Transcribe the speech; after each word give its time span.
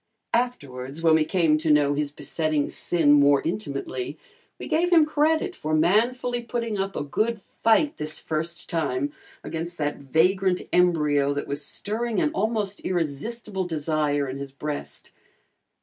Afterwards, 0.33 1.03
when 1.03 1.13
we 1.13 1.25
came 1.25 1.59
to 1.59 1.69
know 1.69 1.93
his 1.93 2.09
besetting 2.11 2.69
sin 2.69 3.11
more 3.11 3.39
intimately, 3.43 4.17
we 4.57 4.67
gave 4.67 4.89
him 4.91 5.05
credit 5.05 5.55
for 5.55 5.75
manfully 5.75 6.41
putting 6.41 6.79
up 6.79 6.95
a 6.95 7.03
good 7.03 7.39
fight 7.39 7.97
this 7.97 8.17
first 8.17 8.67
time 8.67 9.13
against 9.43 9.77
that 9.77 9.97
vagrant 9.99 10.63
embryo 10.73 11.35
that 11.35 11.45
was 11.45 11.63
stirring 11.63 12.19
an 12.19 12.31
almost 12.31 12.79
irresistible 12.79 13.65
desire 13.65 14.27
in 14.27 14.39
his 14.39 14.51
breast. 14.51 15.11